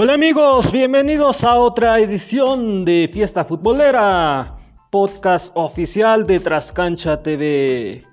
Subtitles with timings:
[0.00, 4.56] Hola amigos, bienvenidos a otra edición de Fiesta Futbolera,
[4.90, 8.04] podcast oficial de Trascancha TV.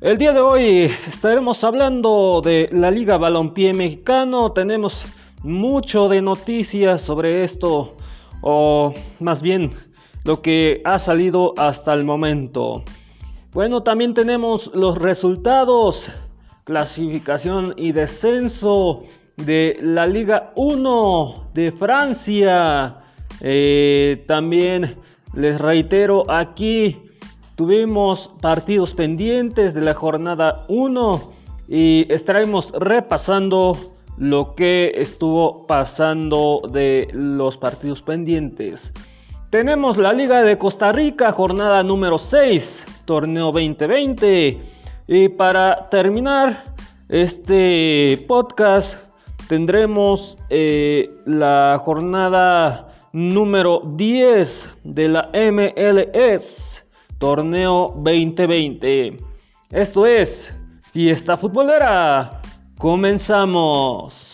[0.00, 4.50] El día de hoy estaremos hablando de la Liga Balompié Mexicano.
[4.50, 5.04] Tenemos
[5.44, 7.94] mucho de noticias sobre esto,
[8.40, 9.74] o más bien
[10.24, 12.82] lo que ha salido hasta el momento.
[13.52, 16.10] Bueno, también tenemos los resultados,
[16.64, 19.04] clasificación y descenso
[19.44, 22.96] de la Liga 1 de Francia.
[23.40, 24.96] Eh, también
[25.34, 27.02] les reitero aquí
[27.56, 31.20] tuvimos partidos pendientes de la jornada 1
[31.68, 33.72] y estaremos repasando
[34.18, 38.92] lo que estuvo pasando de los partidos pendientes.
[39.50, 44.60] Tenemos la Liga de Costa Rica, jornada número 6, torneo 2020.
[45.08, 46.64] Y para terminar
[47.08, 48.96] este podcast,
[49.52, 56.82] tendremos eh, la jornada número 10 de la MLS
[57.18, 59.18] Torneo 2020.
[59.68, 60.48] Esto es
[60.94, 62.40] Fiesta Futbolera.
[62.78, 64.31] Comenzamos.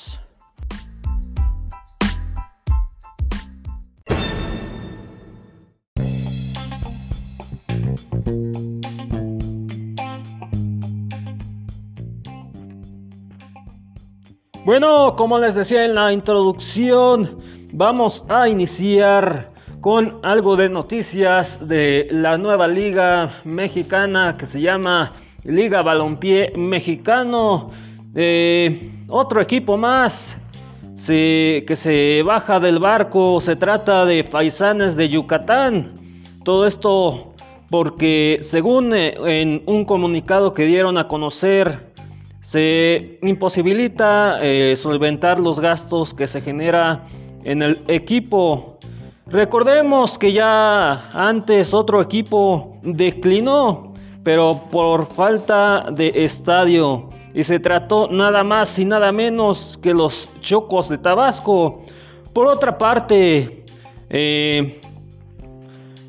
[14.69, 17.38] Bueno, como les decía en la introducción,
[17.72, 25.11] vamos a iniciar con algo de noticias de la nueva liga mexicana que se llama
[25.44, 27.70] Liga Balompié Mexicano.
[28.14, 30.36] Eh, otro equipo más
[31.06, 35.94] que se baja del barco, se trata de Faisanes de Yucatán.
[36.44, 37.33] Todo esto
[37.70, 41.88] porque según eh, en un comunicado que dieron a conocer
[42.49, 47.05] se imposibilita eh, solventar los gastos que se genera
[47.45, 48.79] en el equipo.
[49.27, 53.92] Recordemos que ya antes otro equipo declinó,
[54.25, 57.11] pero por falta de estadio.
[57.35, 61.83] Y se trató nada más y nada menos que los Chocos de Tabasco.
[62.33, 63.67] Por otra parte,
[64.08, 64.81] eh,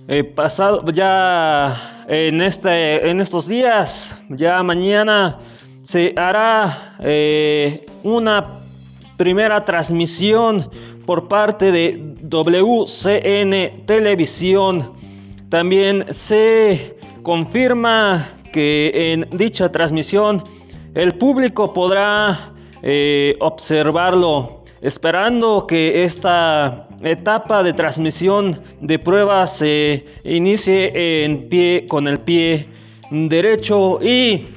[0.07, 5.37] eh, pasado ya en, este, en estos días, ya mañana
[5.89, 8.59] se hará eh, una
[9.17, 10.69] primera transmisión
[11.07, 14.93] por parte de WCN Televisión.
[15.49, 20.43] También se confirma que en dicha transmisión
[20.93, 31.23] el público podrá eh, observarlo, esperando que esta etapa de transmisión de pruebas se inicie
[31.23, 32.67] en pie con el pie
[33.09, 34.49] derecho y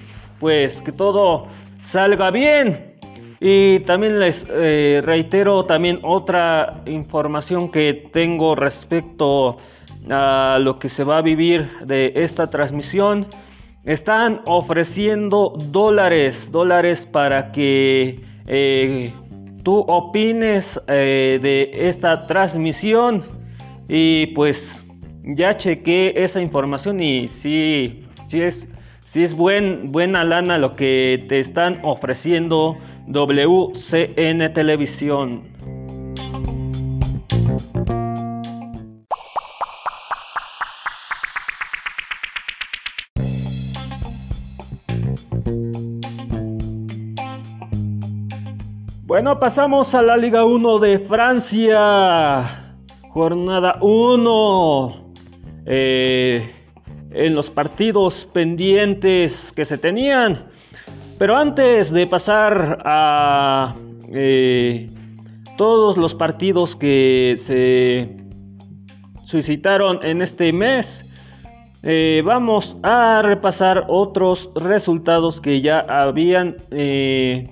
[0.42, 1.46] pues que todo
[1.82, 2.96] salga bien.
[3.40, 9.58] Y también les eh, reitero también otra información que tengo respecto
[10.10, 13.26] a lo que se va a vivir de esta transmisión.
[13.84, 19.12] Están ofreciendo dólares, dólares para que eh,
[19.62, 23.24] tú opines eh, de esta transmisión.
[23.88, 24.82] Y pues
[25.22, 28.66] ya chequé esa información y sí, sí es
[29.12, 32.78] si es buen, buena lana lo que te están ofreciendo
[33.08, 35.42] WCN Televisión.
[49.02, 52.78] Bueno, pasamos a la Liga 1 de Francia.
[53.10, 55.12] Jornada 1.
[55.66, 56.61] Eh,
[57.14, 60.46] en los partidos pendientes que se tenían.
[61.18, 63.74] Pero antes de pasar a
[64.12, 64.88] eh,
[65.56, 68.16] todos los partidos que se
[69.26, 70.98] suscitaron en este mes,
[71.82, 77.48] eh, vamos a repasar otros resultados que ya habían eh,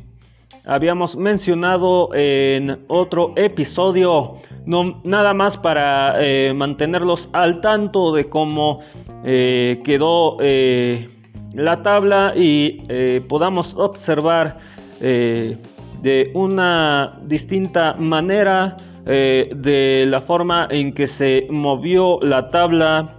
[0.64, 8.82] habíamos mencionado en otro episodio no, nada más para eh, mantenerlos al tanto de cómo
[9.24, 11.06] eh, quedó eh,
[11.54, 14.58] la tabla y podamos observar
[15.00, 23.16] de una distinta manera de la forma en que se movió la tabla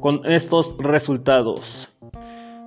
[0.00, 1.97] con estos resultados.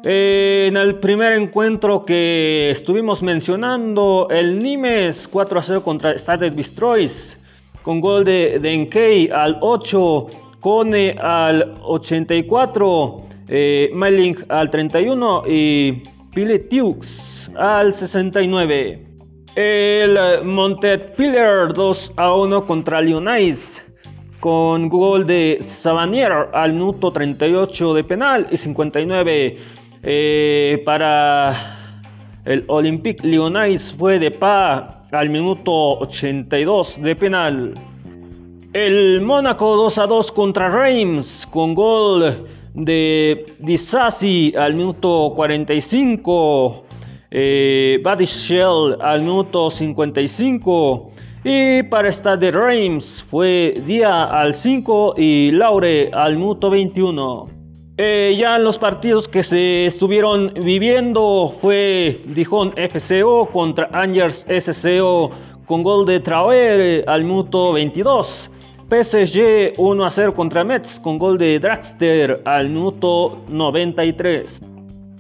[0.04, 7.38] En el primer encuentro que estuvimos mencionando, el Nimes 4 a 0 contra Started Destroys,
[7.84, 10.28] con gol de, de al 8,
[10.60, 13.18] Cone al 84,
[13.50, 13.92] eh,
[14.50, 16.02] al 31 y
[16.34, 16.68] Pile
[17.56, 19.06] al 69.
[19.56, 23.84] El Montpellier 2 a 1 contra Lyonnais
[24.40, 31.78] con gol de Savanier al minuto 38 de penal y 59 eh, para
[32.46, 37.74] el Olympique Lyonnais fue de Pa al minuto 82 de penal.
[38.74, 46.86] El Mónaco 2 a 2 contra Reims con gol de Disasi al minuto 45
[47.30, 48.02] eh,
[49.02, 51.12] al minuto 55
[51.44, 57.61] y para Stade Reims fue Día al 5 y Laure al minuto 21.
[57.98, 65.32] Eh, ya los partidos que se estuvieron viviendo fue Dijon FCO contra Angers SCO
[65.66, 68.50] con gol de Traoré al minuto 22.
[68.90, 74.62] PSG 1 a 0 contra Metz con gol de Draxter al minuto 93.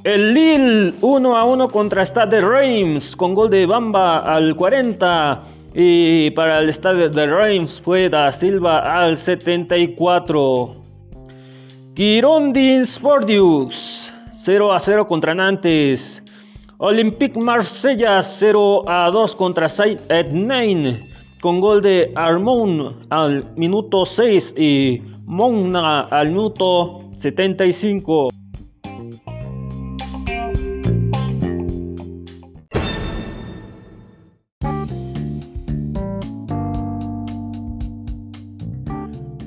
[0.03, 5.39] El Lille 1 a 1 contra Stade Reims con gol de Bamba al 40
[5.73, 10.80] y para el Stade de Reims fue Da Silva al 74.
[11.93, 14.09] Girondins Sportius
[14.45, 16.23] 0 a 0 contra Nantes.
[16.77, 21.09] Olympique Marsella 0 a 2 contra Saint Etienne
[21.41, 28.29] con gol de Armon al minuto 6 y Monna al minuto 75.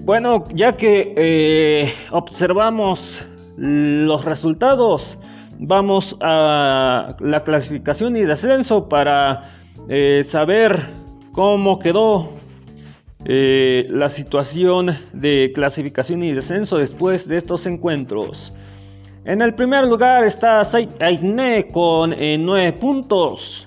[0.04, 3.24] Bueno, ya que eh, observamos
[3.56, 5.16] los resultados,
[5.58, 9.54] vamos a la clasificación y descenso para
[9.88, 10.90] eh, saber
[11.32, 12.32] cómo quedó
[13.24, 18.52] eh, la situación de clasificación y descenso después de estos encuentros.
[19.24, 20.60] En el primer lugar está
[21.00, 23.66] Aigné con 9 puntos.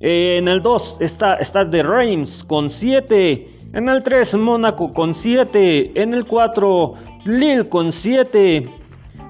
[0.00, 3.53] en el 2 está Stade de Reims con 7.
[3.74, 6.00] En el 3, Mónaco con 7.
[6.00, 6.94] En el 4,
[7.24, 8.70] Lille con 7.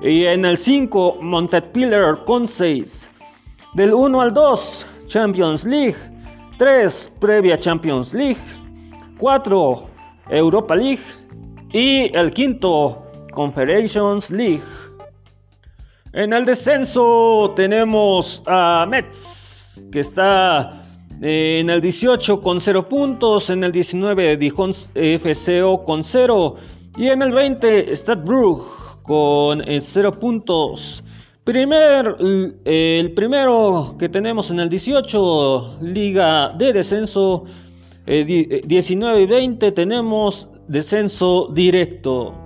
[0.03, 3.11] Y en el 5, Montpellier con 6.
[3.73, 5.97] Del 1 al 2, Champions League.
[6.59, 8.37] 3, previa Champions League.
[9.19, 9.87] 4,
[10.29, 11.05] Europa League.
[11.73, 13.03] Y el quinto,
[13.33, 14.63] Confederations League.
[16.13, 20.83] En el descenso tenemos a Metz, que está
[21.21, 26.57] en el 18 con 0 puntos, en el 19 Dijon FCO con 0
[26.97, 28.65] y en el 20 Stadbrugge
[29.03, 31.05] con 0 eh, puntos.
[31.45, 32.17] Primer,
[32.65, 37.45] el primero que tenemos en el 18, Liga de Descenso,
[38.07, 42.44] 19 eh, y 20 tenemos descenso directo.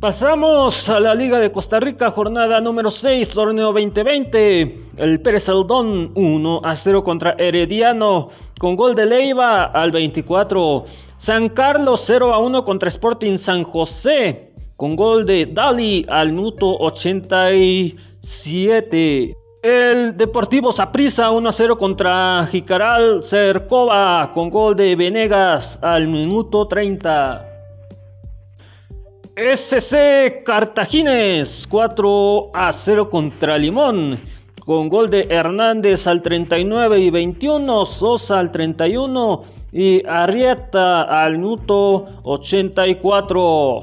[0.00, 4.92] Pasamos a la Liga de Costa Rica, jornada número 6, torneo 2020.
[4.96, 8.28] El Pérez Aldón 1 a 0 contra Herediano,
[8.60, 10.84] con gol de Leiva al 24.
[11.16, 16.76] San Carlos 0 a 1 contra Sporting San José, con gol de Dali al minuto
[16.78, 19.34] 87.
[19.64, 26.68] El Deportivo Saprissa 1 a 0 contra Jicaral Cercova, con gol de Venegas al minuto
[26.68, 27.47] 30.
[29.38, 34.18] SC Cartagines 4 a 0 contra Limón.
[34.58, 42.08] Con gol de Hernández al 39 y 21, Sosa al 31 y Arrieta al minuto
[42.24, 43.82] 84.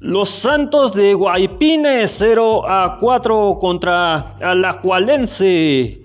[0.00, 6.02] Los Santos de Guaypines 0 a 4 contra Alajualense.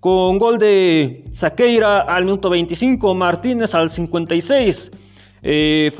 [0.00, 4.92] Con gol de Saqueira al minuto 25, Martínez al 56.
[5.42, 5.90] Eh,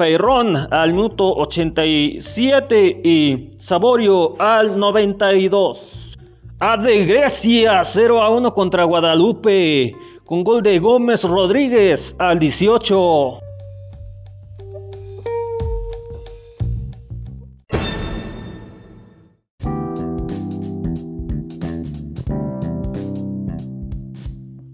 [0.70, 6.18] al minuto 87 y Saborio al 92.
[6.60, 9.94] A de Grecia 0 a 1 contra Guadalupe
[10.26, 13.40] con gol de Gómez Rodríguez al 18.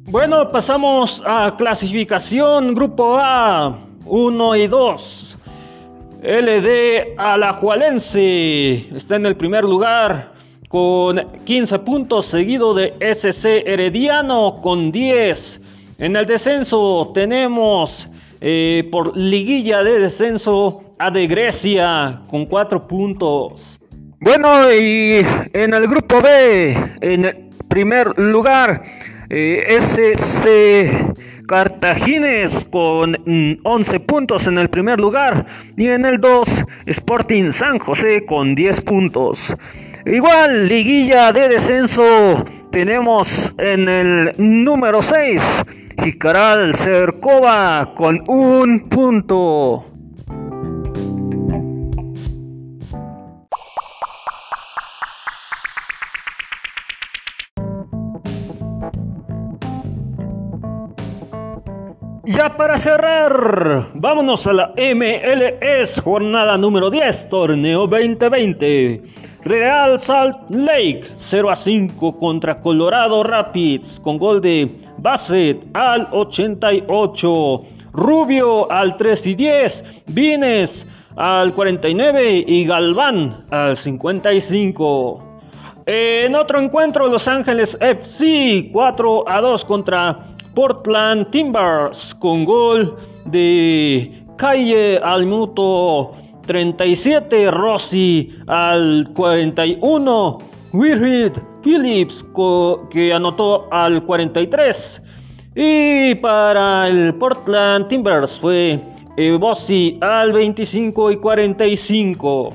[0.09, 3.86] Bueno, pasamos a clasificación Grupo A.
[4.07, 5.37] 1 y 2.
[6.23, 10.33] LD Alajualense está en el primer lugar
[10.69, 15.61] con 15 puntos, seguido de SC Herediano con 10.
[15.99, 18.09] En el descenso tenemos
[18.41, 23.79] eh, por liguilla de descenso a de Grecia con 4 puntos.
[24.19, 28.83] Bueno, y en el grupo B, en el primer lugar,
[29.29, 31.15] eh, SC
[31.47, 33.17] Cartagines con
[33.63, 38.55] 11 mm, puntos en el primer lugar y en el 2 Sporting San José con
[38.55, 39.57] 10 puntos.
[40.05, 45.43] Igual, liguilla de descenso tenemos en el número 6
[46.03, 49.96] Jicaral Cercova con un punto.
[62.37, 69.01] Ya para cerrar, vámonos a la MLS, jornada número 10, torneo 2020.
[69.43, 77.63] Real Salt Lake 0 a 5 contra Colorado Rapids con gol de Bassett al 88,
[77.95, 85.23] Rubio al 3 y 10, Vines al 49 y Galván al 55.
[85.87, 92.97] En otro encuentro, Los Ángeles FC 4 a 2 contra Portland Timbers con gol
[93.27, 96.15] de Calle al minuto
[96.47, 100.39] 37, Rossi al 41,
[100.73, 101.33] Wilfrid
[101.63, 102.25] Phillips
[102.91, 105.03] que anotó al 43
[105.55, 108.81] y para el Portland Timbers fue
[109.39, 112.51] Bossi al 25 y 45.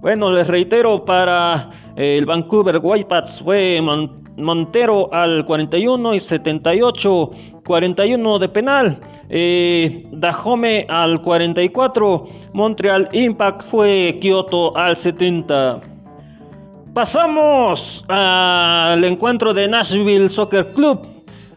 [0.00, 3.80] Bueno, les reitero, para el Vancouver Whitecaps fue
[4.42, 7.30] Montero al 41 y 78,
[7.64, 9.00] 41 de penal.
[9.28, 15.80] Eh, Dajome al 44, Montreal Impact fue Kyoto al 70.
[16.92, 21.06] Pasamos al encuentro de Nashville Soccer Club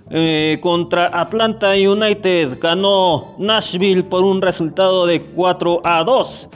[0.10, 2.60] eh, contra Atlanta United.
[2.62, 6.50] Ganó Nashville por un resultado de 4 a 2.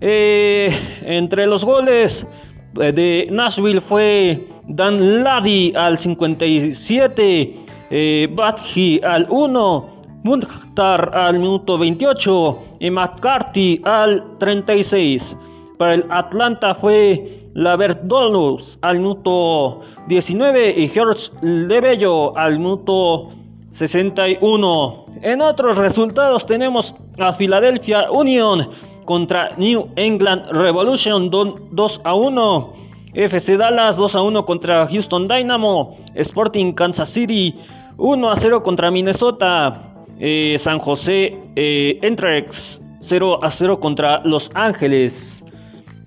[0.00, 2.26] Eh, entre los goles
[2.72, 7.56] de Nashville fue Dan Ladi al 57,
[7.90, 9.88] eh, Badji al 1,
[10.24, 15.36] Munkhtar al minuto 28 y McCarthy al 36.
[15.78, 23.30] Para el Atlanta fue Laverdolus al minuto 19 y George Lebello al minuto
[23.72, 25.06] 61.
[25.22, 28.68] En otros resultados tenemos a Philadelphia Union
[29.04, 32.81] contra New England Revolution 2 a 1.
[33.14, 35.96] FC Dallas 2 a 1 contra Houston Dynamo.
[36.14, 37.54] Sporting Kansas City
[37.96, 39.92] 1 a 0 contra Minnesota.
[40.18, 45.44] Eh, San José eh, Entrex 0 a 0 contra Los Ángeles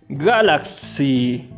[0.09, 1.54] Galaxy.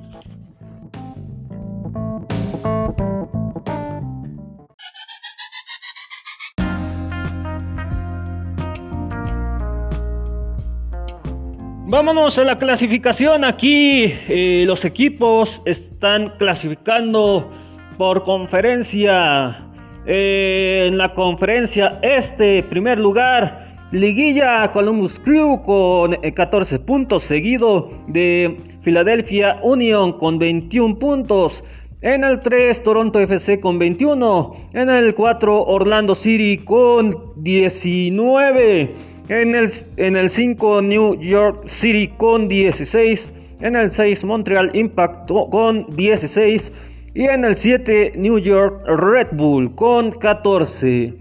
[12.08, 13.44] Vámonos a la clasificación.
[13.44, 17.52] Aquí eh, los equipos están clasificando
[17.98, 19.68] por conferencia.
[20.06, 27.92] Eh, en la conferencia este, primer lugar, Liguilla Columbus Crew con 14 eh, puntos, seguido
[28.08, 31.62] de Philadelphia Union con 21 puntos.
[32.00, 34.56] En el 3, Toronto FC con 21.
[34.72, 38.96] En el 4, Orlando City con 19.
[39.29, 43.34] En el, en el 5 New York City con 16.
[43.60, 46.72] En el 6 Montreal Impact con 16.
[47.13, 51.13] Y en el 7 New York Red Bull con 14.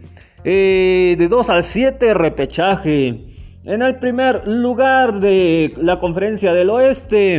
[0.45, 3.25] Eh, de 2 al 7 repechaje.
[3.65, 7.37] En el primer lugar de la conferencia del oeste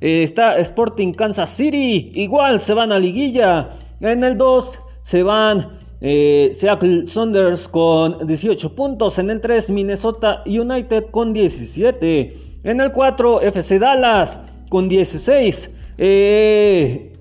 [0.00, 2.12] eh, está Sporting Kansas City.
[2.14, 3.68] Igual se van a liguilla.
[4.00, 9.18] En el 2 se van eh, Seattle Saunders con 18 puntos.
[9.18, 12.36] En el 3, Minnesota United con 17.
[12.64, 15.70] En el 4, FC Dallas con 16.
[15.98, 17.12] Eh,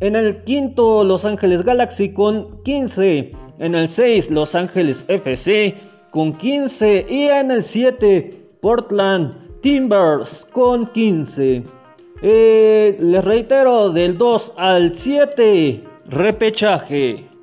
[0.00, 3.32] en el quinto, Los Ángeles Galaxy con 15.
[3.58, 5.74] En el 6, Los Ángeles FC
[6.10, 7.06] con 15.
[7.08, 8.30] Y en el 7,
[8.60, 11.64] Portland Timbers con 15.
[12.22, 17.33] Eh, les reitero, del 2 al 7, repechaje.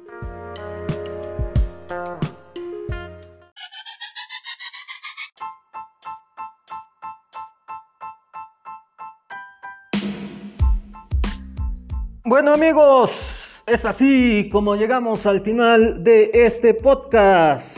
[12.53, 17.77] Amigos, es así como llegamos al final de este podcast.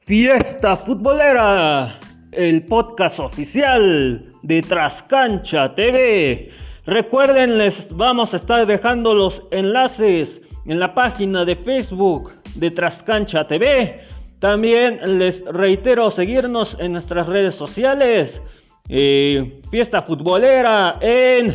[0.00, 2.00] Fiesta Futbolera,
[2.32, 6.50] el podcast oficial de Trascancha TV.
[6.86, 13.44] Recuerden, les vamos a estar dejando los enlaces en la página de Facebook de Trascancha
[13.44, 14.00] TV.
[14.38, 18.40] También les reitero seguirnos en nuestras redes sociales.
[18.88, 21.54] Eh, Fiesta Futbolera en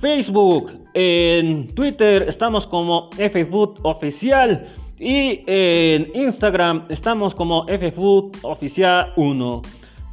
[0.00, 4.66] Facebook, en Twitter estamos como FFood Oficial
[4.98, 9.62] Y en Instagram estamos como FFood Oficial 1.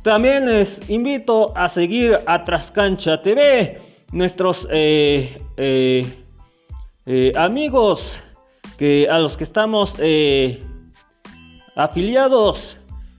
[0.04, 6.06] También les invito a seguir a Trascancha TV, nuestros eh, eh,
[7.08, 8.20] eh, amigos
[8.77, 9.96] que a los que estamos
[11.75, 12.77] afiliados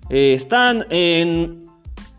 [0.09, 1.67] están en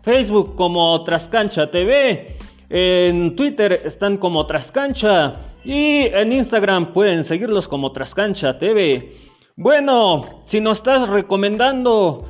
[0.02, 2.37] Facebook como Trascancha TV,
[2.68, 5.34] en Twitter están como Trascancha
[5.64, 9.12] y en Instagram pueden seguirlos como Trascancha TV.
[9.56, 12.26] Bueno, si nos estás recomendando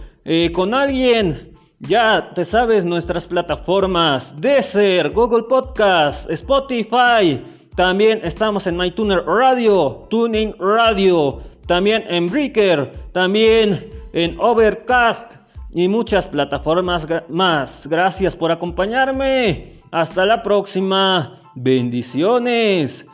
[0.52, 7.40] con alguien, ya te sabes nuestras plataformas Deezer, Google Podcast, Spotify.
[7.76, 15.36] También estamos en MyTuner Radio, Tuning Radio, también en Breaker, también en Overcast
[15.70, 17.86] y muchas plataformas más.
[17.86, 19.77] Gracias por acompañarme.
[19.90, 21.38] Hasta la próxima.
[21.54, 23.06] Bendiciones.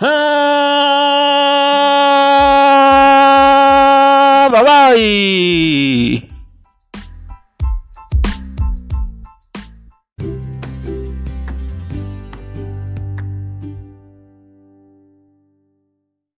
[0.00, 0.18] Ah,
[4.52, 6.28] bye bye.